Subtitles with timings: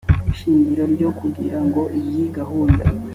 [0.37, 2.85] shingiro ryo kugira ngo iyi gahunda